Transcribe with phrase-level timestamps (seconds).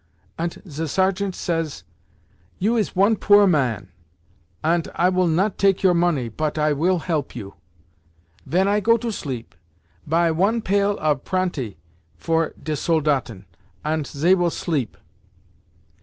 [0.39, 1.83] "Ant ze sergeant says,
[2.57, 3.89] 'You is one poor man,
[4.63, 7.53] ant I will not take your money, pot I will help you.
[8.43, 9.53] Ven I go to sleep,
[10.09, 11.77] puy one pail of pranty
[12.17, 13.45] for ze Soldaten,
[13.85, 14.97] ant zey will sleep.